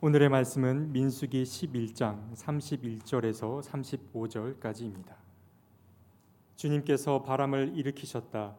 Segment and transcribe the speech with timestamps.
[0.00, 5.16] 오늘의 말씀은 민수기 11장 31절에서 35절까지입니다.
[6.54, 8.54] 주님께서 바람을 일으키셨다.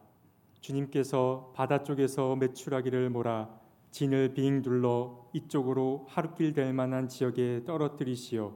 [0.60, 3.48] 주님께서 바다 쪽에서 메추라기를 몰아
[3.90, 8.54] 진을 빙 둘러 이쪽으로 하루길 될 만한 지역에 떨어뜨리시어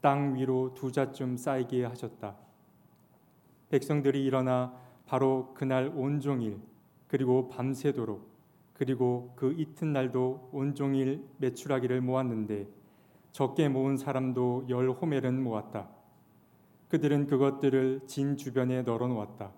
[0.00, 2.36] 땅 위로 두 자쯤 쌓이게 하셨다.
[3.70, 4.72] 백성들이 일어나
[5.04, 6.60] 바로 그날 온종일
[7.08, 8.29] 그리고 밤새도록
[8.80, 12.66] 그리고 그 이튿날도 온종일 매출하기를 모았는데
[13.30, 15.86] 적게 모은 사람도 열 호멜은 모았다.
[16.88, 19.52] 그들은 그것들을 진 주변에 널어 놓았다.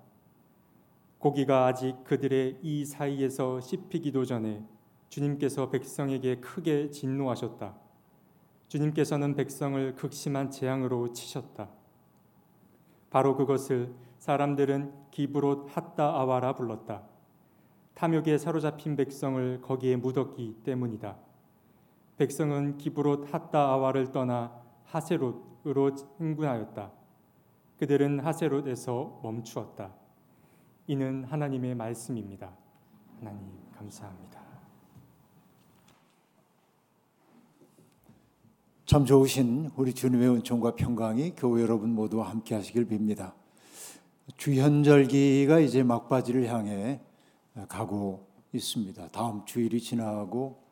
[1.20, 4.66] 고기가 아직 그들의 이 사이에서 씹히기도 전에
[5.08, 7.77] 주님께서 백성에게 크게 진노하셨다.
[8.66, 11.70] 주님께서는 백성을 극심한 재앙으로 치셨다.
[13.08, 17.11] 바로 그것을 사람들은 기브롯 핫다 아와라 불렀다.
[17.95, 21.16] 탐욕에 사로잡힌 백성을 거기에 묻었기 때문이다.
[22.16, 24.52] 백성은 기브롯 핫다 아와를 떠나
[24.84, 26.92] 하세롯으로 흥분하였다.
[27.78, 29.92] 그들은 하세롯에서 멈추었다.
[30.86, 32.53] 이는 하나님의 말씀입니다.
[33.19, 33.41] 하나님
[33.77, 34.41] 감사합니다.
[38.84, 43.33] 참 좋으신 우리 주님의 은총과 평강이 교회 여러분 모두와 함께 하시길 빕니다.
[44.36, 47.00] 주현절기가 이제 막바지를 향해
[47.69, 49.08] 가고 있습니다.
[49.08, 50.62] 다음 주일이 지나고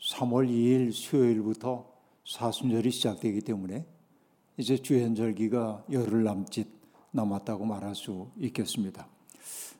[0.00, 1.86] 3월 2일 수요일부터
[2.24, 3.86] 사순절이 시작되기 때문에
[4.56, 6.68] 이제 주현절기가 열흘 남짓
[7.12, 9.08] 남았다고 말할 수 있겠습니다.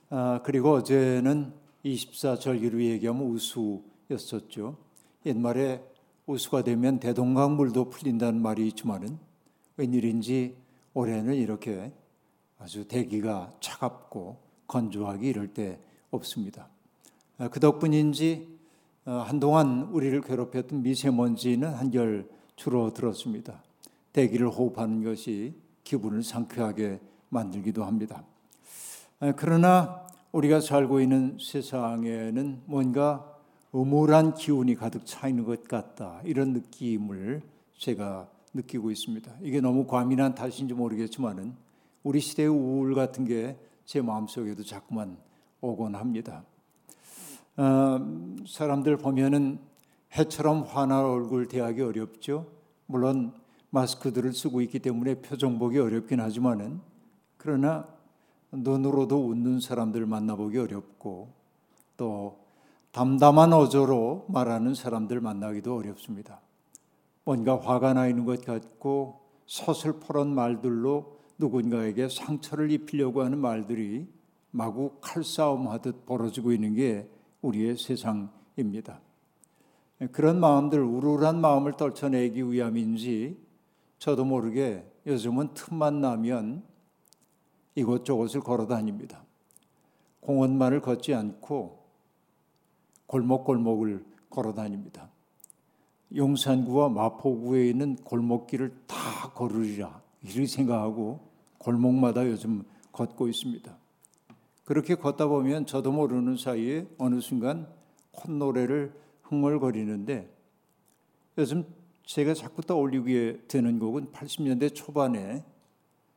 [0.09, 4.77] 아, 그리고 어제는 24절기로 얘기하면 우수였었죠.
[5.25, 5.83] 옛말에
[6.25, 9.17] 우수가 되면 대동강물도 풀린다는 말이 있지만은
[9.77, 10.55] 웬일인지
[10.93, 11.91] 올해는 이렇게
[12.57, 15.79] 아주 대기가 차갑고 건조하기 이럴 때
[16.11, 16.67] 없습니다.
[17.37, 18.57] 아, 그 덕분인지
[19.05, 23.63] 어, 한동안 우리를 괴롭혔던 미세먼지는 한결 줄어들었습니다.
[24.13, 26.99] 대기를 호흡하는 것이 기분을 상쾌하게
[27.29, 28.23] 만들기도 합니다.
[29.19, 33.33] 아, 그러나 우리가 살고 있는 세상에는 뭔가
[33.73, 36.21] 음울한 기운이 가득 차 있는 것 같다.
[36.23, 37.41] 이런 느낌을
[37.77, 39.31] 제가 느끼고 있습니다.
[39.41, 41.53] 이게 너무 과민한 탓인지 모르겠지만은
[42.03, 45.17] 우리 시대의 우울 같은 게 제 마음속에도 자꾸만
[45.67, 46.43] 오곤 합니다.
[47.57, 47.99] 어,
[48.47, 49.59] 사람들 보면은
[50.17, 52.47] 해처럼 환한 얼굴 대하기 어렵죠.
[52.85, 53.33] 물론
[53.71, 56.79] 마스크들을 쓰고 있기 때문에 표정 보기 어렵긴 하지만은
[57.35, 57.85] 그러나
[58.51, 61.33] 눈으로도 웃는 사람들 만나보기 어렵고
[61.97, 62.39] 또
[62.93, 66.39] 담담한 어조로 말하는 사람들 만나기도 어렵습니다.
[67.25, 74.07] 뭔가 화가 나 있는 것 같고 서슬퍼런 말들로 누군가에게 상처를 입히려고 하는 말들이
[74.51, 77.09] 마구 칼싸움 하듯 벌어지고 있는 게
[77.41, 79.01] 우리의 세상입니다.
[80.11, 83.37] 그런 마음들, 우울한 마음을 떨쳐내기 위함인지
[83.99, 86.63] 저도 모르게 요즘은 틈만 나면
[87.75, 89.23] 이곳저곳을 걸어 다닙니다.
[90.21, 91.85] 공원만을 걷지 않고
[93.07, 95.09] 골목골목을 걸어 다닙니다.
[96.15, 101.19] 용산구와 마포구에 있는 골목길을 다 걸으리라 이렇게 생각하고
[101.57, 103.77] 골목마다 요즘 걷고 있습니다.
[104.67, 107.69] 그렇게 걷다 보면 저도 모르는 사이에 어느 순간
[108.11, 110.29] 콧노래를 흥얼거리는데
[111.37, 111.63] 요즘
[112.03, 115.45] 제가 자꾸 떠올리게 되는 곡은 80년대 초반에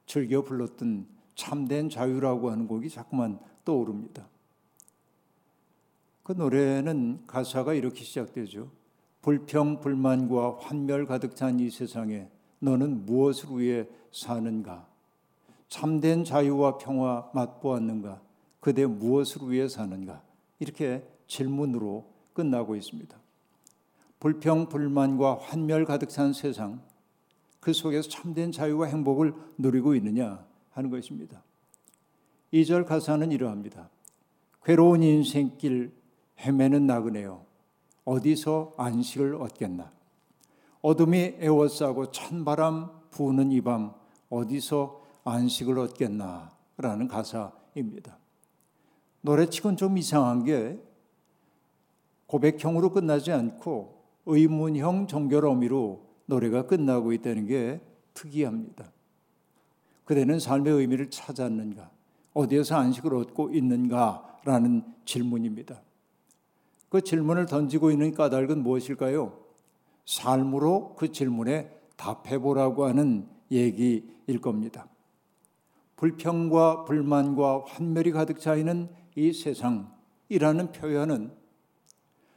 [0.04, 1.06] 즐겨 불렀던
[1.36, 4.28] 참된 자유라고 하는 곡이 자꾸만 떠오릅니다.
[6.24, 8.68] 그 노래는 가사가 이렇게 시작되죠.
[9.22, 12.28] 불평, 불만과 환멸 가득 찬 이 세상에
[12.58, 14.88] 너는 무엇을 위해 사는가?
[15.68, 18.29] 참된 자유와 평화 맛보았는가?
[18.60, 20.22] 그대 무엇을 위해 사는가?
[20.58, 23.16] 이렇게 질문으로 끝나고 있습니다.
[24.18, 26.82] 불평, 불만과 환멸 가득 찬 세상,
[27.58, 31.42] 그 속에서 참된 자유와 행복을 누리고 있느냐 하는 것입니다.
[32.52, 33.88] 2절 가사는 이러합니다.
[34.64, 35.92] 괴로운 인생길
[36.38, 37.44] 헤매는 나그네요.
[38.04, 39.90] 어디서 안식을 얻겠나?
[40.82, 43.92] 어둠이 에워싸고 찬바람 부는 이 밤
[44.30, 46.50] 어디서 안식을 얻겠나?
[46.78, 48.16] 라는 가사입니다.
[49.22, 50.78] 노래치곤 좀 이상한 게
[52.26, 57.80] 고백형으로 끝나지 않고 의문형 정결어미로 노래가 끝나고 있다는 게
[58.14, 58.92] 특이합니다.
[60.04, 61.90] 그대는 삶의 의미를 찾았는가?
[62.34, 65.82] 어디에서 안식을 얻고 있는가 라는 질문입니다.
[66.88, 69.38] 그 질문을 던지고 있는 까닭은 무엇일까요?
[70.06, 74.86] 삶으로 그 질문에 답해 보라고 하는 얘기일 겁니다.
[75.96, 78.88] 불평과 불만과 환멸이 가득 차 있는
[79.20, 81.30] 이 세상이라는 표현은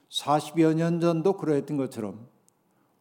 [0.10, 2.28] 40여 년 전도 그러했던 것처럼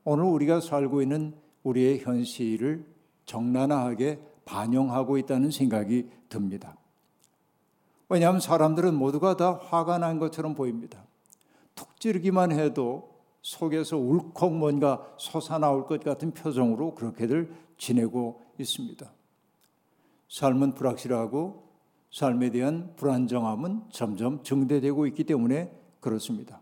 [0.04, 1.34] 오늘 우리가 살고 있는
[1.64, 2.86] 우리의 현실을
[3.24, 6.76] 적나라하게 반영하고 있다는 생각이 듭니다.
[8.08, 11.04] 왜냐하면 사람들은 모두가 다 화가 난 것처럼 보입니다.
[11.74, 13.10] 툭 찌르기만 해도
[13.42, 19.12] 속에서 울컥 뭔가 솟아나올 것 같은 표정으로 그렇게들 지내고 있습니다.
[20.28, 21.71] 삶은 불확실하고
[22.12, 26.60] 삶에 대한 불안정함은 점점 증대되고 있기 때문에 그렇습니다.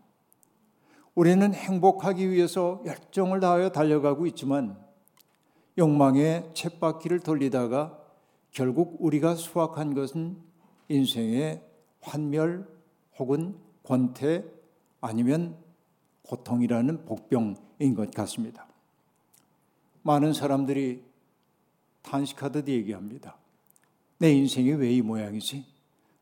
[1.13, 4.77] 우리는 행복하기 위해서 열정을 다하여 달려가고 있지만
[5.77, 7.99] 욕망의 쳇바퀴를 돌리다가
[8.51, 10.37] 결국 우리가 수확한 것은
[10.87, 11.61] 인생의
[11.99, 12.65] 환멸
[13.19, 14.45] 혹은 권태
[15.01, 15.57] 아니면
[16.23, 18.67] 고통이라는 복병인 것 같습니다.
[20.03, 21.03] 많은 사람들이
[22.03, 23.40] 탄식하듯 얘기합니다.
[24.21, 25.65] 내 인생이 왜 이 모양이지?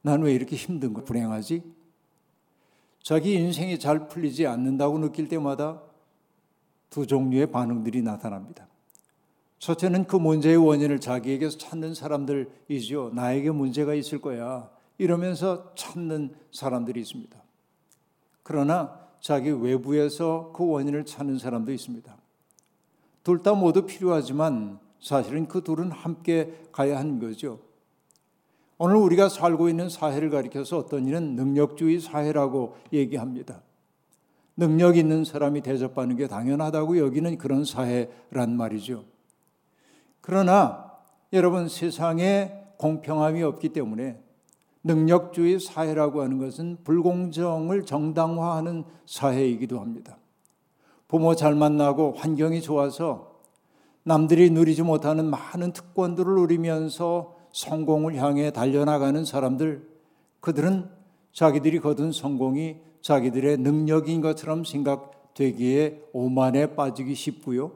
[0.01, 1.61] 난 왜 이렇게 힘든 거 불행하지?
[3.03, 5.81] 자기 인생이 잘 풀리지 않는다고 느낄 때마다
[6.89, 8.67] 두 종류의 반응들이 나타납니다.
[9.59, 13.11] 첫째는 그 문제의 원인을 자기에게서 찾는 사람들이죠.
[13.13, 14.69] 나에게 문제가 있을 거야.
[14.97, 17.37] 이러면서 찾는 사람들이 있습니다.
[18.43, 22.15] 그러나 자기 외부에서 그 원인을 찾는 사람도 있습니다.
[23.23, 27.59] 둘 다 모두 필요하지만 사실은 그 둘은 함께 가야 하는 거죠.
[28.81, 33.61] 오늘 우리가 살고 있는 사회를 가리켜서 어떤 이는 능력주의 사회라고 얘기합니다.
[34.55, 39.03] 능력 있는 사람이 대접받는 게 당연하다고 여기는 그런 사회란 말이죠.
[40.21, 40.93] 그러나
[41.33, 44.21] 여러분 세상에 공평함이 없기 때문에
[44.85, 50.17] 능력주의 사회라고 하는 것은 불공정을 정당화하는 사회이기도 합니다.
[51.09, 53.41] 부모 잘 만나고 환경이 좋아서
[54.03, 59.87] 남들이 누리지 못하는 많은 특권들을 누리면서 성공을 향해 달려나가는 사람들,
[60.39, 60.89] 그들은
[61.33, 67.71] 자기들이 거둔 성공이 자기들의 능력인 것처럼 생각되기에 오만에 빠지기 쉽고요.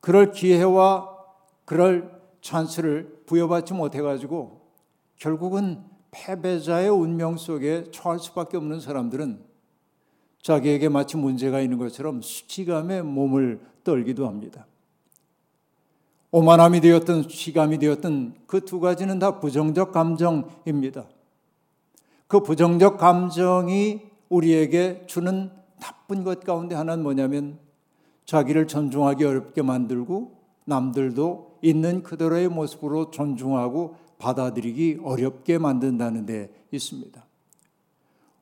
[0.00, 1.16] 그럴 기회와
[1.64, 4.60] 그럴 찬스를 부여받지 못해가지고
[5.16, 5.82] 결국은
[6.12, 9.44] 패배자의 운명 속에 처할 수밖에 없는 사람들은
[10.42, 14.66] 자기에게 마치 문제가 있는 것처럼 수치감에 몸을 떨기도 합니다.
[16.36, 21.06] 오만함이 되었든 수치감이 되었든 그 두 가지는 다 부정적 감정입니다.
[22.26, 25.50] 그 부정적 감정이 우리에게 주는
[25.80, 27.58] 나쁜 것 가운데 하나는 뭐냐면
[28.26, 30.36] 자기를 존중하기 어렵게 만들고
[30.66, 37.24] 남들도 있는 그대로의 모습으로 존중하고 받아들이기 어렵게 만든다는 데 있습니다.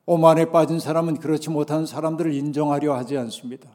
[0.05, 3.69] 오만에 빠진 사람은 그렇지 못한 사람들을 인정하려 하지 않습니다.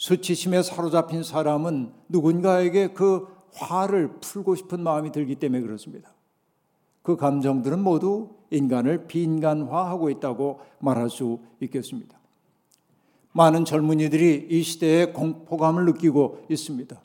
[0.00, 6.14] 수치심에 사로잡힌 사람은 누군가에게 그 화를 풀고 싶은 마음이 들기 때문에 그렇습니다.
[7.02, 12.18] 그 감정들은 모두 인간을 비인간화하고 있다고 말할 수 있겠습니다.
[13.32, 16.98] 많은 젊은이들이 이 시대에 공포감을 느끼고 있습니다.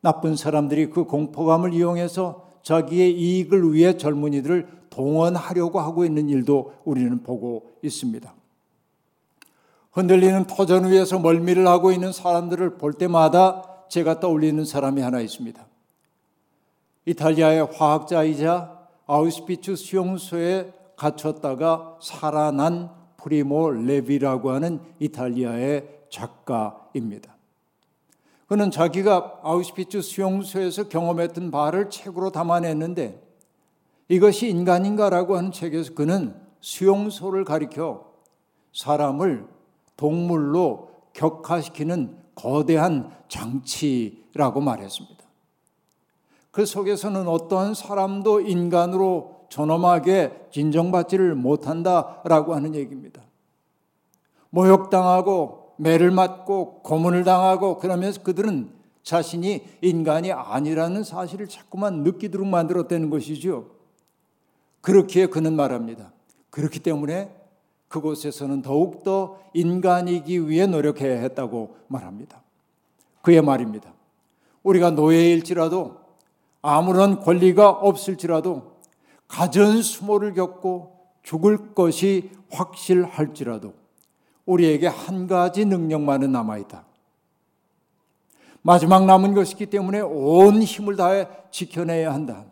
[0.00, 7.72] 나쁜 사람들이 그 공포감을 이용해서 자기의 이익을 위해 젊은이들을 동원하려고 하고 있는 일도 우리는 보고
[7.82, 8.32] 있습니다.
[9.94, 15.64] 흔들리는 터전 위에서 멀미를 하고 있는 사람들을 볼 때마다 제가 떠올리는 사람이 하나 있습니다.
[17.06, 27.34] 이탈리아의 화학자이자 아우스피츠 수용소에 갇혔다가 살아난 프리모 레비라고 하는 이탈리아의 작가입니다.
[28.48, 33.22] 그는 자기가 아우슈피츠 수용소에서 경험했던 바를 책으로 담아냈는데
[34.08, 38.12] 이것이 인간인가라고 하는 책에서 그는 수용소를 가리켜
[38.72, 39.53] 사람을
[39.96, 45.24] 동물로 격화시키는 거대한 장치라고 말했습니다.
[46.50, 53.22] 그 속에서는 어떠한 사람도 인간으로 존엄하게 진정받지를 못한다라고 하는 얘기입니다.
[54.50, 58.70] 모욕당하고 매를 맞고 고문을 당하고 그러면서 그들은
[59.02, 63.70] 자신이 인간이 아니라는 사실을 자꾸만 느끼도록 만들었다는 것이죠.
[64.80, 66.12] 그렇기에 그는 말합니다.
[66.50, 67.34] 그렇기 때문에
[67.94, 72.42] 그곳에서는 더욱더 인간이기 위해 노력해야 했다고 말합니다.
[73.22, 73.94] 그의 말입니다.
[74.64, 76.00] 우리가 노예일지라도
[76.60, 78.74] 아무런 권리가 없을지라도
[79.28, 83.74] 가전 수모를 겪고 죽을 것이 확실할지라도
[84.44, 86.84] 우리에게 한 가지 능력만은 남아있다.
[88.62, 92.44] 마지막 남은 것이기 때문에 온 힘을 다해 지켜내야 한다.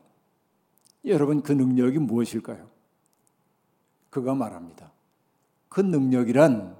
[1.04, 2.68] 여러분, 그 능력이 무엇일까요?
[4.10, 4.91] 그가 말합니다.
[5.72, 6.76] 그 능력이란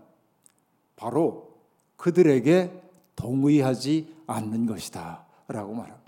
[0.97, 1.49] 바로
[1.97, 2.83] 그들에게
[3.17, 5.25] 동의하지 않는 것이다.
[5.49, 6.03] 라고 말합니다.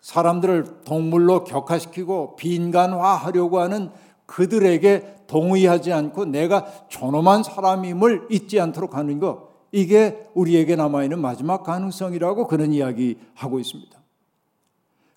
[0.00, 3.90] 사람들을 동물로 격화시키고 비인간화하려고 하는
[4.24, 12.46] 그들에게 동의하지 않고 내가 존엄한 사람임을 잊지 않도록 하는 것 이게 우리에게 남아있는 마지막 가능성이라고
[12.46, 13.98] 그런 이야기하고 있습니다.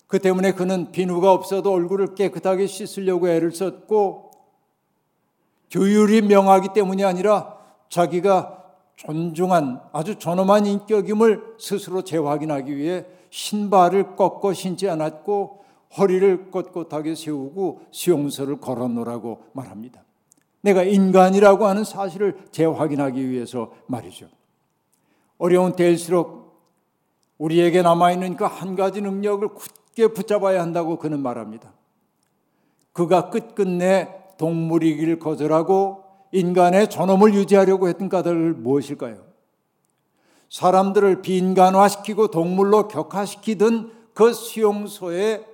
[0.08, 4.31] 그 때문에 그는 비누가 없어도 얼굴을 깨끗하게 씻으려고 애를 썼고
[5.72, 7.56] 교율이 명하기 때문이 아니라
[7.88, 8.62] 자기가
[8.96, 15.64] 존중한 아주 존엄한 인격임을 스스로 재확인하기 위해 신발을 꺾어 신지 않았고
[15.96, 20.04] 허리를 꼿꼿하게 세우고 수용소를 걸어놓으라고 말합니다.
[20.60, 24.28] 내가 인간이라고 하는 사실을 재확인하기 위해서 말이죠.
[25.38, 26.52] 어려운 때일수록
[27.38, 31.72] 우리에게 남아있는 그 한 가지 능력을 굳게 붙잡아야 한다고 그는 말합니다.
[32.92, 39.24] 그가 끝끝내 동물이기를 거절하고 인간의 존엄을 유지하려고 했던 까닭을 무엇일까요?
[40.50, 45.46] 사람들을 비인간화시키고 동물로 격화시키던 그 수용소의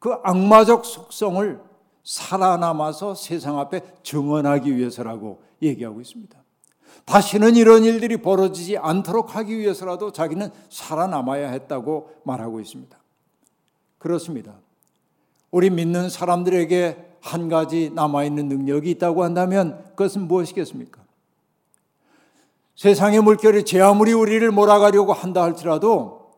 [0.00, 1.60] 그 악마적 속성을
[2.02, 6.42] 살아남아서 세상 앞에 증언하기 위해서라고 얘기하고 있습니다.
[7.04, 12.98] 다시는 이런 일들이 벌어지지 않도록 하기 위해서라도 자기는 살아남아야 했다고 말하고 있습니다.
[13.98, 14.58] 그렇습니다.
[15.50, 21.00] 우리 믿는 사람들에게 한 가지 남아있는 능력이 있다고 한다면 그것은 무엇이겠습니까?
[22.76, 26.32] 세상의 물결이 제 아무리 우리를 몰아가려고 한다 할지라도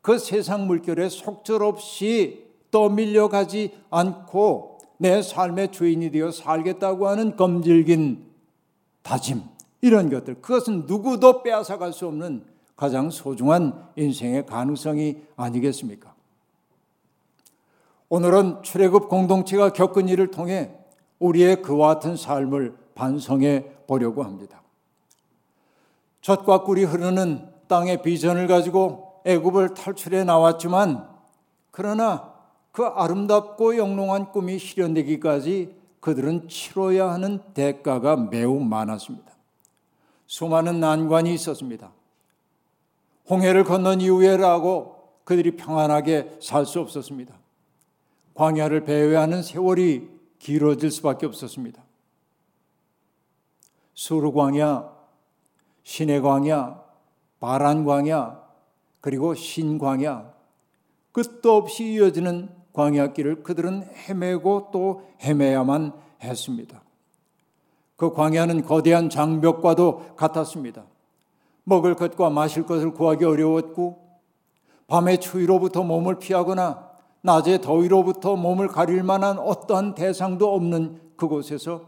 [0.00, 8.24] 그 세상 물결에 속절없이 떠밀려 가지 않고 내 삶의 주인이 되어 살겠다고 하는 검질긴
[9.02, 9.42] 다짐,
[9.82, 16.13] 이런 것들, 그것은 누구도 빼앗아갈 수 없는 가장 소중한 인생의 가능성이 아니겠습니까?
[18.14, 20.70] 오늘은 출애굽 공동체가 겪은 일을 통해
[21.18, 24.62] 우리의 그와 같은 삶을 반성해 보려고 합니다.
[26.20, 31.08] 젖과 꿀이 흐르는 땅의 비전을 가지고 애굽을 탈출해 나왔지만
[31.72, 32.32] 그러나
[32.70, 39.32] 그 아름답고 영롱한 꿈이 실현되기까지 그들은 치러야 하는 대가가 매우 많았습니다.
[40.28, 41.90] 수많은 난관이 있었습니다.
[43.28, 47.42] 홍해를 건넌 이후에라고 그들이 평안하게 살 수 없었습니다.
[48.34, 51.82] 광야를 배회하는 세월이 길어질 수밖에 없었습니다.
[53.94, 54.92] 수르 광야,
[55.84, 56.82] 신의 광야,
[57.40, 58.42] 바란 광야,
[59.00, 60.32] 그리고 신 광야,
[61.12, 66.82] 끝도 없이 이어지는 광야길을 그들은 헤매고 또 헤매야만 했습니다.
[67.96, 70.84] 그 광야는 거대한 장벽과도 같았습니다.
[71.62, 74.04] 먹을 것과 마실 것을 구하기 어려웠고
[74.88, 76.83] 밤의 추위로부터 몸을 피하거나
[77.24, 81.86] 낮의 더위로부터 몸을 가릴 만한 어떠한 대상도 없는 그곳에서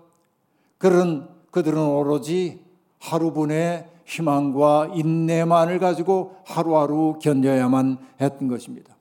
[0.78, 2.64] 그런 그들은 오로지
[3.00, 8.96] 하루분의 희망과 인내만을 가지고 하루하루 견뎌야만 했던 것입니다.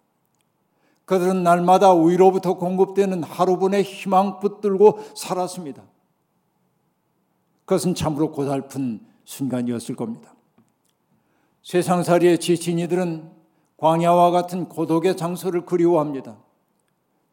[1.06, 5.84] 그들은 날마다 위로부터 공급되는 하루분의 희망 붙들고 살았습니다.
[7.64, 10.36] 그것은 참으로 고달픈 순간이었을 겁니다.
[11.64, 13.35] 세상살이에 지친 이들은
[13.86, 16.38] 광야와 같은 고독의 장소를 그리워합니다.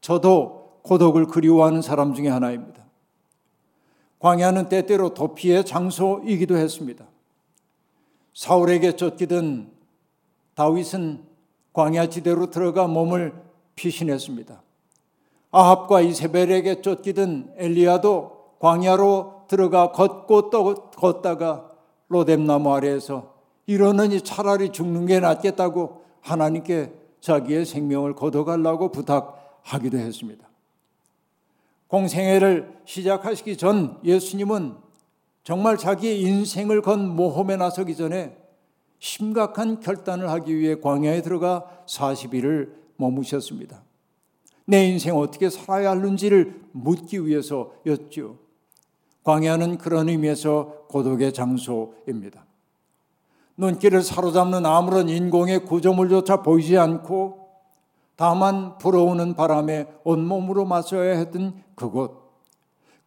[0.03, 2.85] 저도 고독을 그리워하는 사람 중에 하나입니다.
[4.19, 7.07] 광야는 때때로 도피의 장소이기도 했습니다.
[8.35, 9.71] 사울에게 쫓기던
[10.55, 11.25] 다윗은
[11.73, 13.33] 광야 지대로 들어가 몸을
[13.75, 14.63] 피신했습니다.
[15.53, 21.71] 아합과 이세벨에게 쫓기던 엘리야도 광야로 들어가 걷고 또 걷다가
[22.09, 23.33] 로뎀나무 아래에서
[23.65, 30.49] 이러느니 차라리 죽는 게 낫겠다고 하나님께 자기의 생명을 거둬가려고 부탁하기도 했습니다.
[31.89, 34.75] 공생애를 시작하시기 전 예수님은
[35.45, 38.37] 정말 자기의 인생을 건 모험에 나서기 전에
[38.99, 43.83] 심각한 결단을 하기 위해 광야에 들어가 40일을 머무셨습니다.
[44.65, 48.39] 내 인생 어떻게 살아야 하는지를 묻기 위해서였죠.
[49.25, 52.47] 광야는 그런 의미에서 고독의 장소입니다.
[53.57, 57.43] 눈길을 사로잡는 아무런 인공의 구조물조차 보이지 않고
[58.17, 62.23] 다만 불어오는 바람에 온몸으로 맞서야 했던 그곳.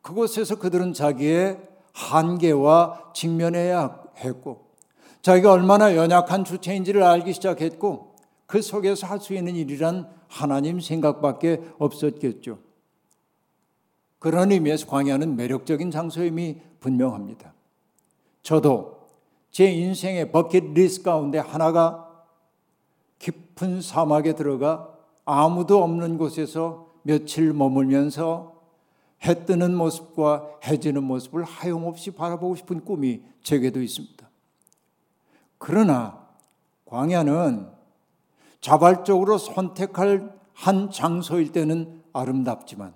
[0.02, 1.58] 그곳에서 그들은 자기의
[1.94, 4.66] 한계와 직면해야 했고,
[5.22, 12.60] 자기가 얼마나 연약한 주체인지를 알기 시작했고, 그 속에서 할 수 있는 일이란 하나님 생각밖에 없었겠죠.
[14.20, 17.54] 그런 의미에서 광야는 매력적인 장소임이 분명합니다.
[18.44, 18.95] 저도
[19.56, 22.12] 제 인생의 버킷리스트 가운데 하나가
[23.20, 24.94] 깊은 사막에 들어가
[25.24, 28.54] 아무도 없는 곳에서 며칠 머물면서
[29.24, 34.30] 해 뜨는 모습과 해 지는 모습을 하염없이 바라보고 싶은 꿈이 제게도 있습니다.
[35.58, 36.28] 그러나
[36.84, 37.70] 광야는
[38.60, 42.94] 자발적으로 선택할 한 장소일 때는 아름답지만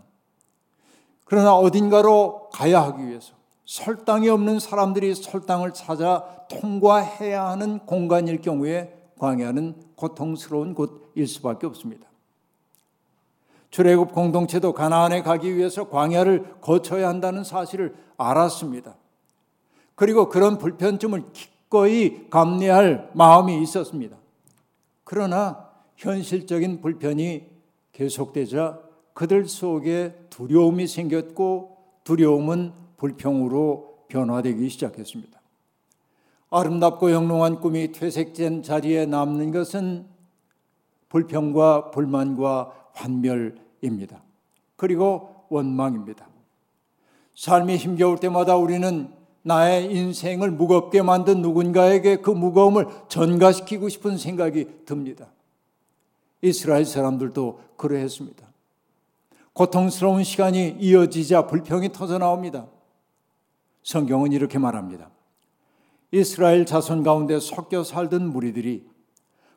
[1.23, 3.38] 그러나 어딘가로 가야 하기 위해서
[3.69, 12.07] 설당이 없는 사람들이 설당을 찾아 통과해야 하는 공간일 경우에 광야는 고통스러운 곳일 수밖에 없습니다.
[13.69, 18.95] 출애굽 공동체도 가나안에 가기 위해서 광야를 거쳐야 한다는 사실을 알았습니다.
[19.93, 24.17] 그리고 그런 불편점을 기꺼이 감내할 마음이 있었습니다.
[25.03, 27.45] 그러나 현실적인 불편이
[27.91, 28.79] 계속되자
[29.13, 35.39] 그들 속에 두려움이 생겼고 두려움은 불평으로 변화되기 시작했습니다.
[36.51, 40.05] 아름답고 영롱한 꿈이 퇴색된 자리에 남는 것은
[41.09, 44.21] 불평과 불만과 환멸입니다.
[44.75, 46.27] 그리고 원망입니다.
[47.35, 55.27] 삶이 힘겨울 때마다 우리는 나의 인생을 무겁게 만든 누군가에게 그 무거움을 전가시키고 싶은 생각이 듭니다.
[56.41, 58.47] 이스라엘 사람들도 그러했습니다.
[59.53, 62.67] 고통스러운 시간이 이어지자 불평이 터져 나옵니다.
[63.89, 65.09] 성경은 이렇게 말합니다.
[66.11, 68.87] 이스라엘 자손 가운데 섞여 살던 무리들이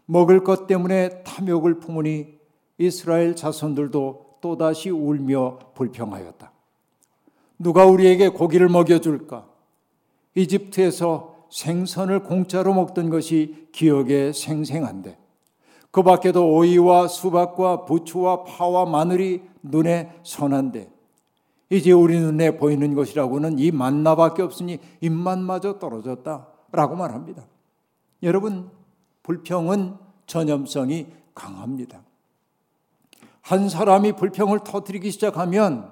[0.06, 2.38] 먹을 것 때문에 탐욕을 품으니
[2.78, 6.50] 이스라엘 자손들도 또다시 울며 불평하였다.
[7.58, 9.46] 누가 우리에게 고기를 먹여줄까?
[10.34, 15.18] 이집트에서 생선을 공짜로 먹던 것이 기억에 생생한데
[15.90, 20.91] 그 밖에도 오이와 수박과 부추와 파와 마늘이 눈에 선한데
[21.73, 27.47] 이제 우리 눈에 보이는 것이라고는 이 만나밖에 없으니 입맛마저 떨어졌다라고 말합니다.
[28.23, 28.71] 여러분
[29.23, 32.02] 불평은 전염성이 강합니다.
[33.41, 35.91] 한 사람이 불평을 터뜨리기 시작하면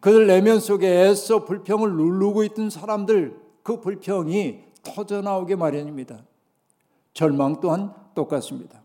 [0.00, 6.24] 그들 내면 속에 애써 불평을 누르고 있던 사람들 그 불평이 터져 나오게 마련입니다.
[7.14, 8.82] 절망 또한 똑같습니다.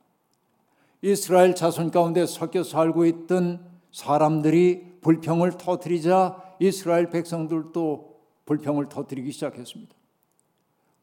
[1.02, 8.14] 이스라엘 자손 가운데 섞여 살고 있던 사람들이 불평을 터뜨리자 이스라엘 백성들도
[8.46, 9.94] 불평을 터뜨리기 시작했습니다.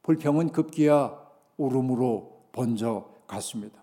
[0.02, 1.16] 불평은 급기야
[1.56, 3.80] 울음으로 번져 갔습니다.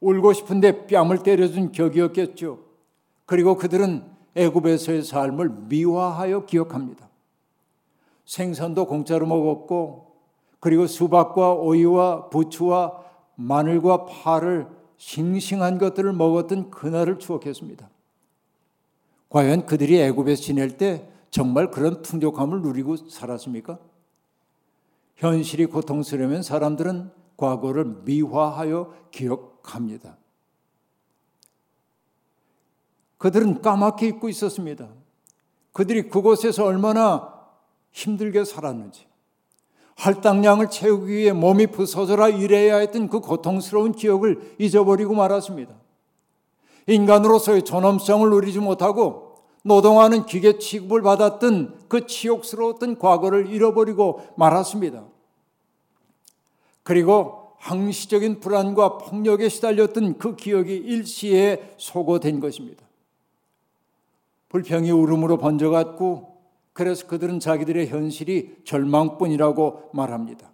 [0.00, 2.58] 울고 싶은데 뺨을 때려준 격이었겠죠.
[3.26, 7.08] 그리고 그들은 애굽에서의 삶을 미화하여 기억합니다.
[8.24, 10.10] 생선도 공짜로 먹었고
[10.60, 13.02] 그리고 수박과 오이와 부추와
[13.36, 17.88] 마늘과 파를 싱싱한 것들을 먹었던 그날을 추억했습니다.
[19.30, 23.78] 과연 그들이 애굽에서 지낼 때 정말 그런 풍족함을 누리고 살았습니까?
[25.16, 30.18] 현실이 고통스러우면 사람들은 과거를 미화하여 기억합니다.
[33.18, 34.88] 그들은 까맣게 잊고 있었습니다.
[35.72, 37.32] 그들이 그곳에서 얼마나
[37.92, 39.06] 힘들게 살았는지,
[39.96, 45.79] 할당량을 채우기 위해 몸이 부서져라 일해야 했던 그 고통스러운 기억을 잊어버리고 말았습니다.
[46.90, 55.04] 인간으로서의 존엄성을 누리지 못하고 노동하는 기계 취급을 받았던 그 치욕스러웠던 과거를 잃어버리고 말았습니다.
[56.82, 62.84] 그리고 항시적인 불안과 폭력에 시달렸던 그 기억이 일시에 소거된 것입니다.
[64.48, 66.38] 불평이 울음으로 번져갔고
[66.72, 70.50] 그래서 그들은 자기들의 현실이 절망뿐이라고 말합니다.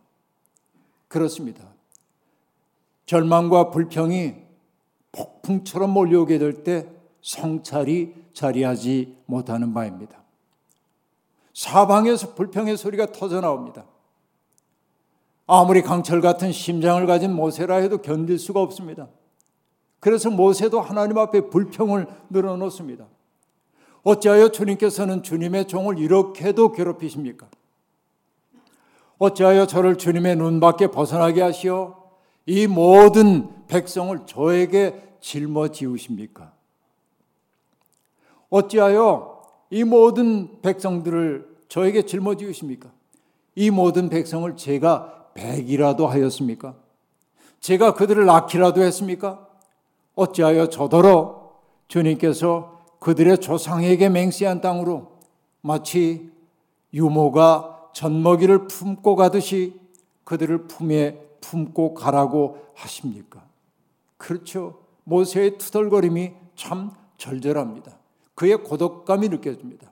[1.09, 1.65] 그렇습니다.
[3.07, 4.46] 절망과 불평이
[5.17, 6.87] 폭풍처럼 몰려오게 될 때
[7.27, 10.23] 성찰이 자리하지 못하는 바입니다.
[11.53, 13.85] 사방에서 불평의 소리가 터져 나옵니다.
[15.47, 19.09] 아무리 강철 같은 심장을 가진 모세라 해도 견딜 수가 없습니다.
[19.99, 23.07] 그래서 모세도 하나님 앞에 불평을 늘어놓습니다.
[24.05, 27.49] 어찌하여 주님께서는 주님의 종을 이렇게도 괴롭히십니까?
[29.19, 32.07] 어찌하여 저를 주님의 눈 밖에 벗어나게 하시어
[32.45, 36.53] 이 모든 백성을 저에게 짊어지우십니까?
[38.51, 42.91] 어찌하여 이 모든 백성들을 저에게 짊어지우십니까?
[43.55, 46.75] 이 모든 백성을 제가 백이라도 하였습니까?
[47.61, 49.47] 제가 그들을 낳기라도 했습니까?
[50.15, 51.53] 어찌하여 저더러
[51.89, 55.19] 주님께서 그들의 조상에게 맹세한 땅으로
[55.61, 56.31] 마치
[56.93, 59.75] 유모가 젖먹이를 품고 가듯이
[60.25, 63.45] 그들을 품에 품고 가라고 하십니까?
[64.17, 64.86] 그렇죠.
[65.07, 67.97] 모세의 투덜거림이 참 절절합니다.
[68.35, 69.91] 그의 고독감이 느껴집니다.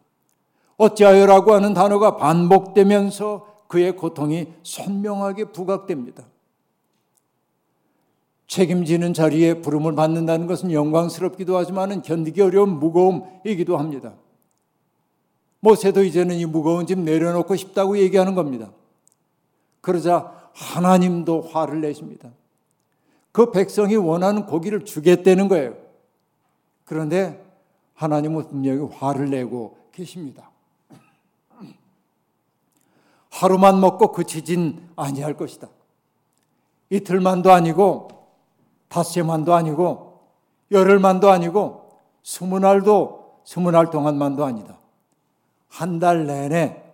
[0.77, 6.25] 어찌하여라고 하는 단어가 반복되면서 그의 고통이 선명하게 부각됩니다.
[8.49, 14.15] 책임지는 자리에 부름을 받는다는 것은 영광스럽기도 하지만 견디기 어려운 무거움이기도 합니다.
[15.61, 18.71] 모세도 이제는 이 무거운 짐 내려놓고 싶다고 얘기하는 겁니다.
[19.81, 22.31] 그러자 하나님도 화를 내십니다.
[23.35, 25.75] 그 백성이 원하는 고기를 주겠다는 거예요.
[26.85, 27.45] 그런데
[27.95, 30.53] 하나님은 분명히 화를 내고 계십니다.
[33.31, 35.67] 하루만 먹고 그치진 아니할 것이다.
[36.91, 38.07] 이틀만도 아니고
[38.89, 40.21] 닷새만도 아니고
[40.71, 41.91] 열흘만도 아니고
[42.23, 44.79] 스무 날도 스무 날 동안만도 아니다.
[45.67, 46.85] 한 달 내내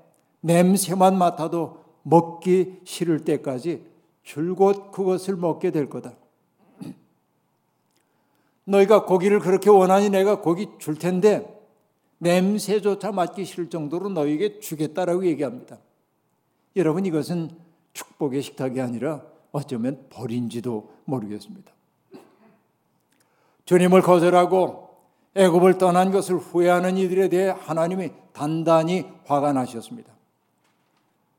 [0.40, 3.84] 냄새만 맡아도 먹기 싫을 때까지
[4.22, 6.14] 줄곧 그것을 먹게 될 거다.
[8.64, 11.60] 너희가 고기를 그렇게 원하니 내가 고기 줄 텐데
[12.18, 15.78] 냄새조차 맡기 싫을 정도로 너희에게 주겠다라고 얘기합니다.
[16.76, 17.50] 여러분 이것은
[17.92, 21.72] 축복의 식탁이 아니라 어쩌면 벌인지도 모르겠습니다.
[23.64, 24.90] 주님을 거절하고
[25.34, 30.12] 애굽을 떠난 것을 후회하는 이들에 대해 하나님이 단단히 화가 나셨습니다.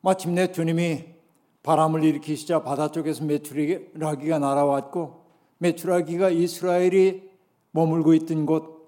[0.01, 1.05] 마침내 주님이
[1.63, 5.20] 바람을 일으키시자 바다 쪽에서 메추라기가 날아왔고
[5.61, 7.29] 메추라기가 이스라엘이
[7.71, 8.81] 머물고 있던 곳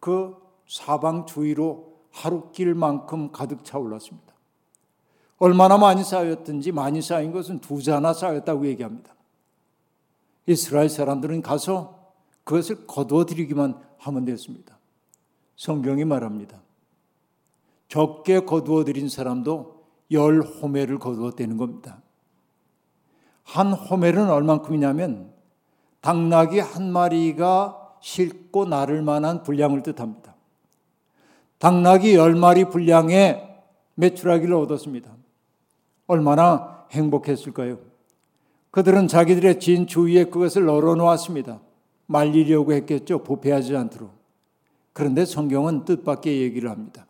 [0.00, 4.34] 그 사방 주위로 하루길만큼 가득 차올랐습니다.
[5.38, 9.14] 얼마나 많이 쌓였든지 많이 쌓인 것은 두 자나 쌓였다고 얘기합니다.
[10.46, 12.12] 이스라엘 사람들은 가서
[12.44, 14.78] 그것을 거두어 드리기만 하면 됐습니다.
[15.56, 16.60] 성경이 말합니다.
[17.88, 22.02] 적게 거두어 드린 사람도 열 호매를 거두어 떼는 겁니다.
[23.44, 25.32] 한 호멜은 얼만큼이냐면
[26.00, 30.34] 당나귀 한 마리가 싣고 나를 만한 분량을 뜻합니다.
[31.58, 33.44] 당나귀 열 마리 분량의
[33.94, 35.10] 메추라기를 얻었습니다.
[36.06, 37.78] 얼마나 행복했을까요?
[38.70, 41.60] 그들은 자기들의 진 주위에 그것을 널어 놓았습니다.
[42.06, 43.22] 말리려고 했겠죠.
[43.24, 44.12] 부패하지 않도록.
[44.92, 47.06] 그런데 성경은 뜻밖의 얘기를 합니다.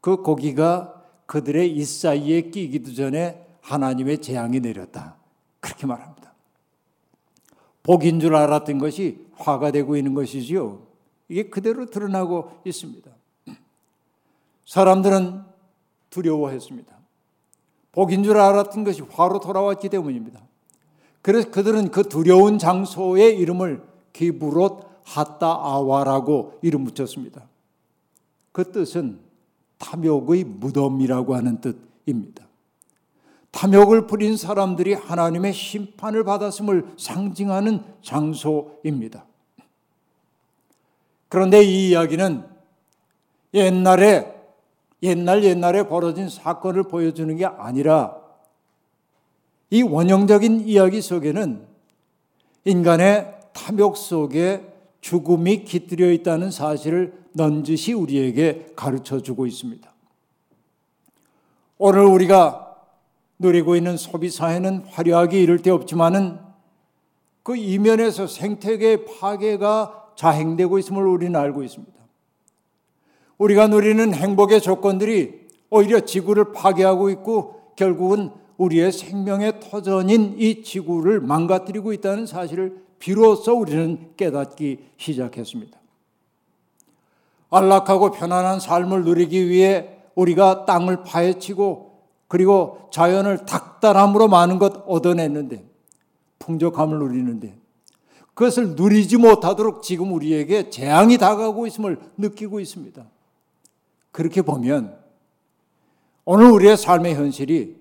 [0.00, 5.16] 그 고기가 그들의 이 사이에 끼기도 전에 하나님의 재앙이 내렸다.
[5.60, 6.15] 그렇게 말합니다.
[7.86, 10.82] 복인 줄 알았던 것이 화가 되고 있는 것이지요.
[11.28, 13.08] 이게 그대로 드러나고 있습니다.
[14.64, 15.42] 사람들은
[16.10, 16.96] 두려워했습니다.
[17.92, 20.42] 복인 줄 알았던 것이 화로 돌아왔기 때문입니다.
[21.22, 27.48] 그래서 그들은 그 두려운 장소의 이름을 기브롯 하따아와라고 이름 붙였습니다.
[28.50, 29.20] 그 뜻은
[29.78, 32.45] 탐욕의 무덤이라고 하는 뜻입니다.
[33.56, 39.24] 탐욕을 부린 사람들이 하나님의 심판을 받았음을 상징하는 장소입니다.
[41.30, 42.44] 그런데 이 이야기는
[43.54, 44.34] 옛날에
[45.02, 48.18] 옛날 옛날에 벌어진 사건을 보여주는 게 아니라
[49.70, 51.66] 이 원형적인 이야기 속에는
[52.66, 59.90] 인간의 탐욕 속에 죽음이 깃들여 있다는 사실을 넌지시 우리에게 가르쳐 주고 있습니다.
[61.78, 62.65] 오늘 우리가
[63.38, 66.38] 누리고 있는 소비 사회는 화려하게 이를 데 없지만은
[67.42, 71.94] 그 이면에서 생태계 파괴가 자행되고 있음을 우리는 알고 있습니다.
[73.38, 81.92] 우리가 누리는 행복의 조건들이 오히려 지구를 파괴하고 있고 결국은 우리의 생명의 터전인 이 지구를 망가뜨리고
[81.92, 85.78] 있다는 사실을 비로소 우리는 깨닫기 시작했습니다.
[87.50, 91.85] 안락하고 편안한 삶을 누리기 위해 우리가 땅을 파헤치고
[92.28, 95.64] 그리고 자연을 닥달함으로 많은 것 얻어냈는데
[96.38, 97.56] 풍족함을 누리는데
[98.34, 103.02] 그것을 누리지 못하도록 지금 우리에게 재앙이 다가오고 있음을 느끼고 있습니다.
[104.12, 104.98] 그렇게 보면
[106.24, 107.76] 오늘 우리의 삶의 현실이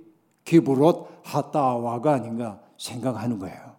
[0.46, 3.76] 기브롯 하따와가 아닌가 생각하는 거예요.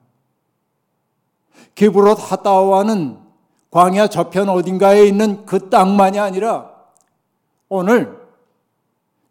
[1.74, 3.18] 기브롯 하따와는
[3.70, 6.70] 광야 저편 어딘가에 있는 그 땅만이 아니라
[7.68, 8.25] 오늘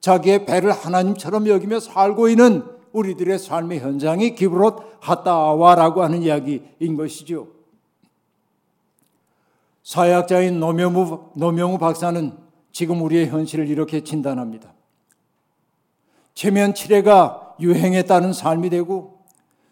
[0.05, 7.47] 자기의 배를 하나님처럼 여기며 살고 있는 우리들의 삶의 현장이 기브롯 하다와라고 하는 이야기인 것이죠.
[9.81, 12.37] 사회학자인 노명우, 노명우 박사는
[12.71, 14.73] 지금 우리의 현실을 이렇게 진단합니다.
[16.35, 19.23] 체면치레가 유행에 따른 삶이 되고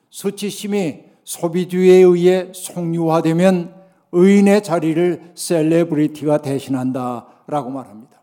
[0.09, 8.22] 수치심이 소비주의에 의해 속류화되면 의인의 자리를 celebrity가 대신한다라고 말합니다.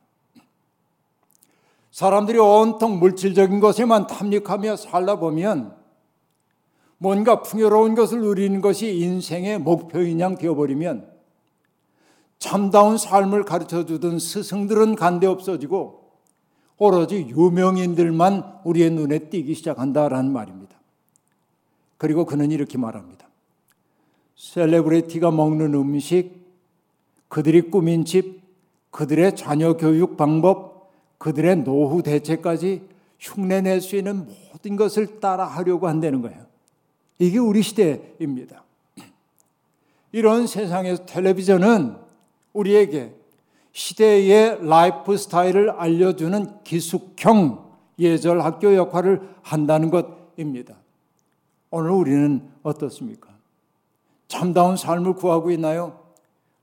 [2.01, 5.77] 사람들이 온통 물질적인 것에만 탐닉하며 살다 보면
[6.97, 11.11] 뭔가 풍요로운 것을 누리는 것이 인생의 목표인 양 되어버리면
[12.39, 16.13] 참다운 삶을 가르쳐 주던 스승들은 간데 없어지고
[16.79, 20.81] 오로지 유명인들만 우리의 눈에 띄기 시작한다라는 말입니다.
[21.99, 23.29] 그리고 그는 이렇게 말합니다.
[24.37, 26.49] 셀레브리티가 먹는 음식,
[27.29, 28.41] 그들이 꾸민 집,
[28.91, 30.70] 그들의 자녀 교육 방법,
[31.21, 32.83] 그들의 노후 대책까지
[33.19, 36.47] 흉내낼 수 있는 모든 것을 따라하려고 한다는 거예요.
[37.19, 38.65] 이게 우리 시대입니다.
[40.13, 41.97] 이런 세상에서 텔레비전은
[42.55, 43.15] 우리에게
[43.73, 50.75] 시대의 라이프 스타일을 알려주는 기숙형 예절 학교 역할을 한다는 것입니다.
[51.71, 53.29] 오늘 우리는 어떻습니까?
[54.27, 56.00] 참다운 삶을 구하고 있나요?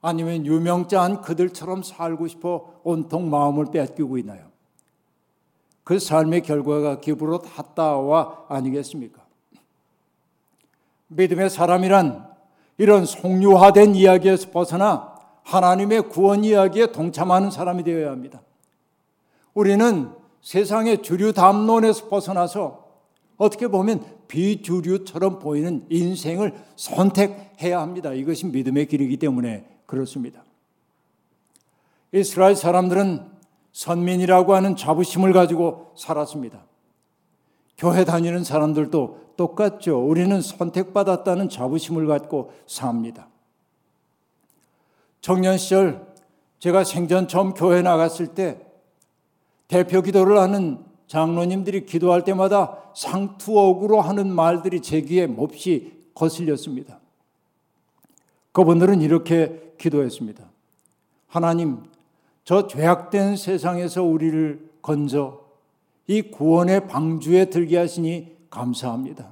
[0.02, 4.48] 아니면 유명자한 그들처럼 살고 싶어 온통 마음을 뺏기고 있나요?
[5.84, 9.22] 그 삶의 결과가 기부로 탔다와 아니겠습니까?
[11.08, 12.28] 믿음의 사람이란
[12.78, 18.42] 이런 속류화된 이야기에서 벗어나 하나님의 구원 이야기에 동참하는 사람이 되어야 합니다.
[19.54, 22.86] 우리는 세상의 주류 담론에서 벗어나서
[23.38, 28.12] 어떻게 보면 비주류처럼 보이는 인생을 선택해야 합니다.
[28.12, 30.44] 이것이 믿음의 길이기 때문에 그렇습니다.
[32.12, 33.26] 이스라엘 사람들은
[33.72, 36.66] 선민이라고 하는 자부심을 가지고 살았습니다.
[37.78, 40.00] 교회 다니는 사람들도 똑같죠.
[40.00, 43.30] 우리는 선택받았다는 자부심을 갖고 삽니다.
[45.22, 46.08] 청년 시절
[46.60, 48.60] 제가 생전 처음 교회 나갔을 때
[49.68, 57.00] 대표 기도를 하는 장로님들이 기도할 때마다 상투옥으로 하는 말들이 제 귀에 몹시 거슬렸습니다.
[58.58, 60.44] 그분들은 이렇게 기도했습니다.
[61.28, 61.84] 하나님,
[62.44, 65.42] 저 죄악된 세상에서 우리를 건져
[66.08, 69.30] 이 구원의 방주에 들게 하시니 감사합니다.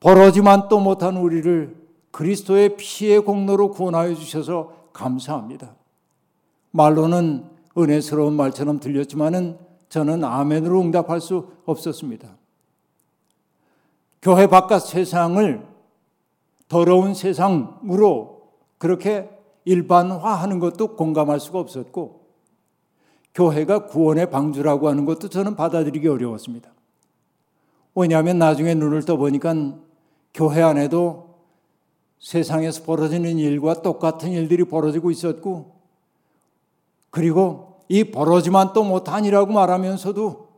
[0.00, 1.76] 벌어지만 또 못한 우리를
[2.10, 5.76] 그리스도의 피의 공로로 구원하여 주셔서 감사합니다.
[6.72, 7.44] 말로는
[7.78, 9.56] 은혜스러운 말처럼 들렸지만은
[9.88, 12.28] 저는 아멘으로 응답할 수 없었습니다.
[14.20, 15.73] 교회 바깥 세상을
[16.68, 18.42] 더러운 세상으로
[18.78, 19.30] 그렇게
[19.64, 22.24] 일반화하는 것도 공감할 수가 없었고
[23.34, 26.72] 교회가 구원의 방주라고 하는 것도 저는 받아들이기 어려웠습니다.
[27.94, 29.54] 왜냐하면 나중에 눈을 떠보니까
[30.32, 31.34] 교회 안에도
[32.18, 35.74] 세상에서 벌어지는 일과 똑같은 일들이 벌어지고 있었고
[37.10, 40.48] 그리고 이 벌어지만 또 못하니라고 말하면서도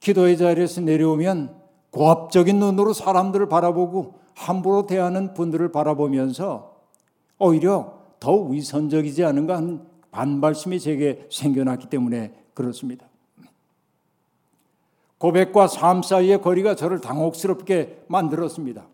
[0.00, 1.61] 기도의 자리에서 내려오면
[1.92, 6.74] 고압적인 눈으로 사람들을 바라보고 함부로 대하는 분들을 바라보면서
[7.38, 13.06] 오히려 더 위선적이지 않은가 하는 반발심이 제게 생겨났기 때문에 그렇습니다.
[15.18, 18.86] 고백과 삶 사이의 거리가 저를 당혹스럽게 만들었습니다.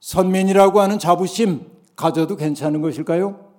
[0.00, 3.52] 선민이라고 하는 자부심 가져도 괜찮은 것일까요?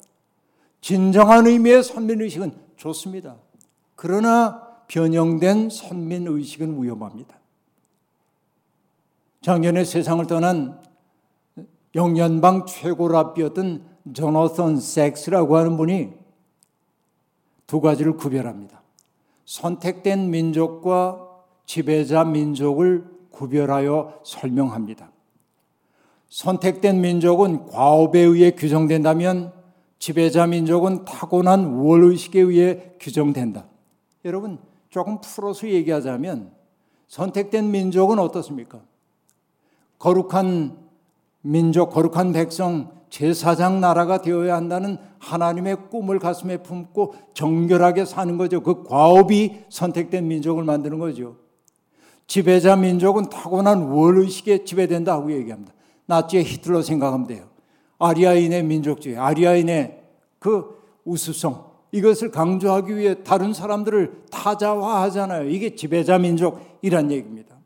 [0.82, 3.38] 진정한 의미의 선민의식은 좋습니다.
[3.96, 7.37] 그러나 변형된 선민의식은 위험합니다.
[9.48, 10.78] 작년에 세상을 떠난
[11.96, 13.82] 영연방 최고 랍비였던
[14.12, 16.10] 조너선 섹스라고 하는 분이
[17.66, 18.84] 두 가지를 구별합니다.
[19.46, 21.26] 선택된 민족과
[21.66, 25.12] 지배자 민족을 구별하여 설명합니다.
[26.28, 29.54] 선택된 민족은 과업에 의해 규정된다면
[29.98, 33.66] 지배자 민족은 타고난 우월의식에 의해 규정된다.
[34.26, 36.52] 여러분, 조금 풀어서 얘기하자면
[37.08, 38.82] 선택된 민족은 어떻습니까?
[40.00, 40.78] 거룩한
[41.42, 48.62] 민족, 거룩한 백성, 제사장 나라가 되어야 한다는 하나님의 꿈을 가슴에 품고 정결하게 사는 거죠.
[48.62, 51.38] 그 과업이 선택된 민족을 만드는 거죠.
[52.28, 55.74] 지배자 민족은 타고난 우월의식에 지배된다 하고 얘기합니다.
[56.06, 57.46] 나치의 히틀러 생각하면 돼요.
[58.00, 60.04] 아리아인의 민족주의, 아리아인의
[60.40, 65.50] 그 우수성, 이것을 강조하기 위해 다른 사람들을 타자화하잖아요.
[65.50, 67.57] 이게 지배자 민족이란 얘기입니다.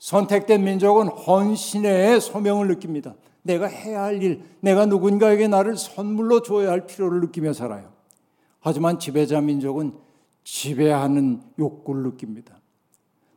[0.00, 3.14] 선택된 민족은 헌신의 소명을 느낍니다.
[3.42, 7.92] 내가 해야 할 일, 내가 누군가에게 나를 선물로 줘야 할 필요를 느끼며 살아요.
[8.60, 9.92] 하지만 지배자 민족은
[10.42, 12.58] 지배하는 욕구를 느낍니다.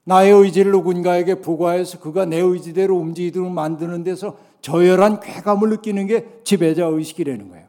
[0.06, 6.86] 나의 의지를 누군가에게 부과해서 그가 내 의지대로 움직이도록 만드는 데서 저열한 쾌감을 느끼는 게 지배자
[6.86, 7.68] 의식이라는 거예요.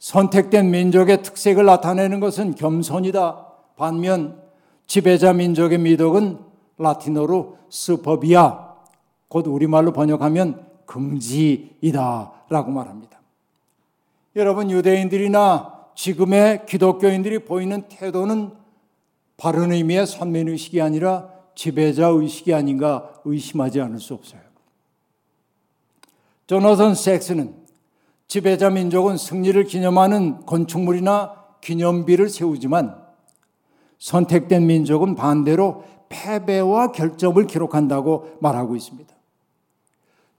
[0.00, 3.46] 선택된 민족의 특색을 나타내는 것은 겸손이다.
[3.76, 4.40] 반면
[4.86, 8.74] 지배자 민족의 미덕은 라틴어로 스퍼비아,
[9.28, 13.20] 곧 우리말로 번역하면 금지이다라고 말합니다.
[14.36, 18.52] 여러분 유대인들이나 지금의 기독교인들이 보이는 태도는
[19.36, 24.40] 바른 의미의 선민 의식이 아니라 지배자 의식이 아닌가 의심하지 않을 수 없어요.
[26.46, 27.54] 조너선 섹스는
[28.26, 33.02] 지배자 민족은 승리를 기념하는 건축물이나 기념비를 세우지만
[33.98, 35.84] 선택된 민족은 반대로
[36.14, 39.12] 패배와 결점을 기록한다고 말하고 있습니다.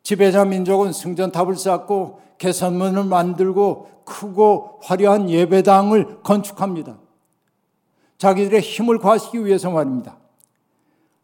[0.04, 6.98] 지배자 민족은 승전탑을 쌓고 개선문을 만들고 크고 화려한 예배당을 건축합니다.
[8.18, 10.18] 자기들의 힘을 과시기 위해서 말입니다.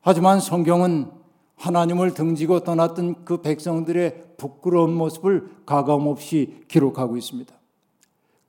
[0.01, 1.11] 하지만 성경은
[1.55, 7.53] 하나님을 등지고 떠났던 그 백성들의 부끄러운 모습을 가감없이 기록하고 있습니다.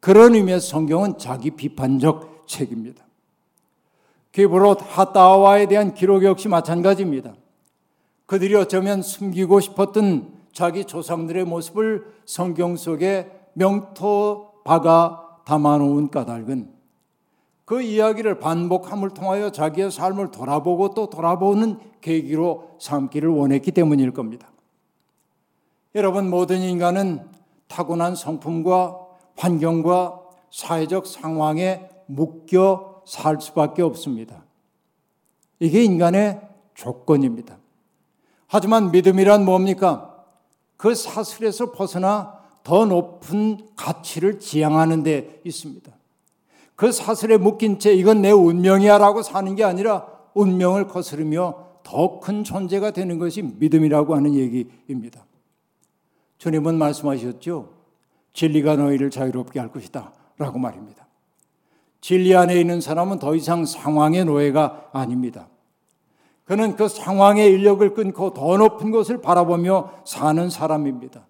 [0.01, 3.05] 그런 의미에서 성경은 자기 비판적 책입니다.
[4.33, 7.35] 기브롯 하다와에 대한 기록 역시 마찬가지입니다.
[8.27, 16.73] 그들이 어쩌면 숨기고 싶었던 자기 조상들의 모습을 성경 속에 명토 박아 담아놓은 까닭은
[17.65, 24.49] 그 이야기를 반복함을 통하여 자기의 삶을 돌아보고 또 돌아보는 계기로 삼기를 원했기 때문일 겁니다.
[25.95, 27.21] 여러분, 모든 인간은
[27.69, 28.99] 타고난 성품과
[29.37, 34.45] 환경과 사회적 상황에 묶여 살 수밖에 없습니다.
[35.61, 36.41] 이게 인간의
[36.75, 37.59] 조건입니다.
[38.47, 40.25] 하지만 믿음이란 뭡니까?
[40.77, 45.91] 그 사슬에서 벗어나 더 높은 가치를 지향하는 데 있습니다.
[46.75, 52.45] 그 사슬에 묶인 채 이건 내 운명이야 라고 사는 게 아니라 운명을 거스르며 더 큰
[52.45, 55.25] 존재가 되는 것이 믿음이라고 하는 얘기입니다.
[56.39, 57.73] 주님은 말씀하셨죠.
[58.33, 60.13] 진리가 너희를 자유롭게 할 것이다.
[60.39, 61.07] 라고 말입니다.
[62.03, 65.49] 진리 안에 있는 사람은 더 이상 상황의 노예가 아닙니다.
[66.45, 71.27] 그는 그 상황의 인력을 끊고 더 높은 것을 바라보며 사는 사람입니다.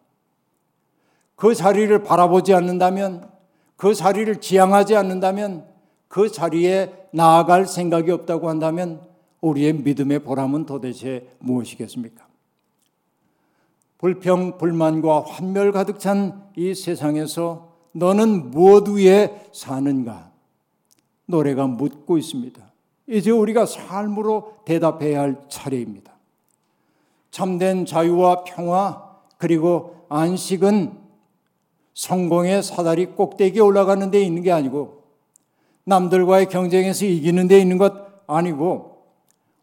[1.36, 3.30] 그 자리를 바라보지 않는다면,
[3.76, 5.64] 그 자리를 지향하지 않는다면,
[6.08, 9.00] 그 자리에 나아갈 생각이 없다고 한다면
[9.40, 12.26] 우리의 믿음의 보람은 도대체 무엇이겠습니까?
[13.98, 20.31] 불평, 불만과 환멸 가득 찬 이 세상에서 너는 무엇 위에 사는가?
[21.26, 22.72] 노래가 묻고 있습니다.
[23.08, 26.12] 이제 우리가 삶으로 대답해야 할 차례입니다.
[27.30, 30.98] 참된 자유와 평화 그리고 안식은
[31.94, 35.02] 성공의 사다리 꼭대기에 올라가는 데 있는 게 아니고
[35.84, 37.92] 남들과의 경쟁에서 이기는 데 있는 것
[38.26, 39.04] 아니고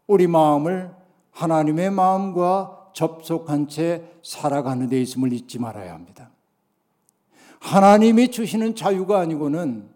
[0.06, 0.94] 우리 마음을
[1.30, 6.30] 하나님의 마음과 접속한 채 살아가는 데 있음을 잊지 말아야 합니다.
[7.60, 9.88] 하나님이 주시는 자유가 아니고는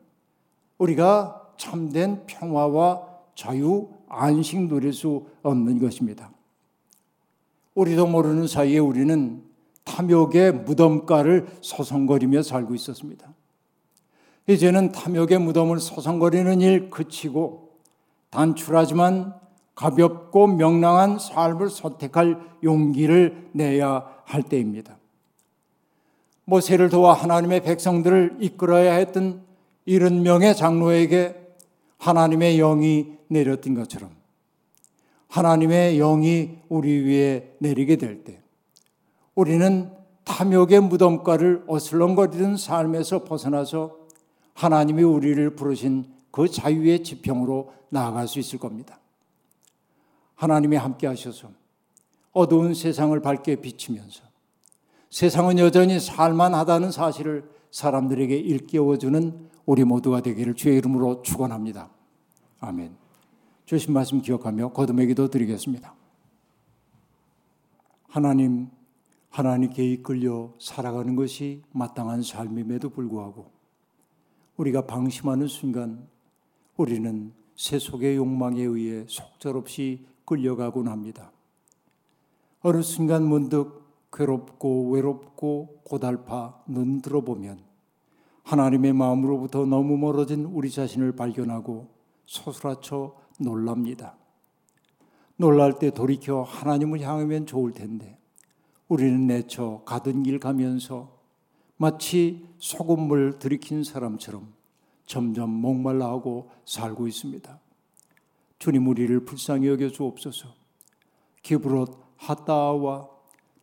[0.78, 3.02] 우리가 참된 평화와
[3.34, 6.30] 자유, 안식 누릴 수 없는 것입니다.
[7.74, 9.42] 우리도 모르는 사이에 우리는
[9.84, 13.32] 탐욕의 무덤가를 서성거리며 살고 있었습니다.
[14.46, 17.70] 이제는 탐욕의 무덤을 서성거리는 일 그치고
[18.30, 19.34] 단출하지만
[19.74, 24.96] 가볍고 명랑한 삶을 선택할 용기를 내야 할 때입니다.
[26.44, 29.42] 모세를 도와 하나님의 백성들을 이끌어야 했던
[29.86, 31.43] 이른 명의 장로에게
[32.04, 34.10] 하나님의 영이 내렸던 것처럼
[35.28, 38.42] 하나님의 영이 우리 위에 내리게 될 때
[39.34, 39.90] 우리는
[40.24, 43.96] 탐욕의 무덤가를 어슬렁거리던 삶에서 벗어나서
[44.52, 49.00] 하나님이 우리를 부르신 그 자유의 지평으로 나아갈 수 있을 겁니다.
[50.34, 51.48] 하나님이 함께 하셔서
[52.32, 54.22] 어두운 세상을 밝게 비치면서
[55.10, 61.93] 세상은 여전히 살만하다는 사실을 사람들에게 일깨워주는 우리 모두가 되기를 주의 이름으로 축원합니다.
[62.64, 62.96] 아멘.
[63.66, 65.94] 주신 말씀 기억하며 거듭의 기도 드리겠습니다.
[68.08, 68.68] 하나님,
[69.28, 73.50] 하나님께 이끌려 살아가는 것이 마땅한 삶임에도 불구하고
[74.56, 76.08] 우리가 방심하는 순간
[76.76, 81.32] 우리는 세속의 욕망에 의해 속절없이 끌려가곤 합니다.
[82.60, 87.58] 어느 순간 문득 괴롭고 외롭고 고달파 눈 들어보면
[88.44, 91.93] 하나님의 마음으로부터 너무 멀어진 우리 자신을 발견하고
[92.26, 94.16] 소스라쳐 놀랍니다.
[95.36, 98.18] 놀랄 때 돌이켜 하나님을 향하면 좋을 텐데
[98.88, 101.18] 우리는 내쳐 가던 길 가면서
[101.76, 104.52] 마치 소금물 들이킨 사람처럼
[105.06, 107.58] 점점 목말라하고 살고 있습니다.
[108.58, 110.54] 주님 우리를 불쌍히 여겨 주옵소서.
[111.42, 113.08] 기브롯 하다와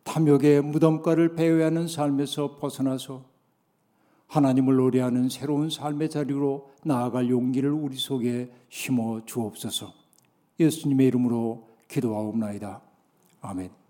[0.04, 3.24] 탐욕의 무덤가를 배회하는 삶에서 벗어나서
[4.32, 9.92] 하나님을 노래하는 새로운 삶의 자리로 나아갈 용기를 우리 속에 심어 주옵소서.
[10.58, 12.80] 예수님의 이름으로 기도하옵나이다.
[13.42, 13.81] 아멘.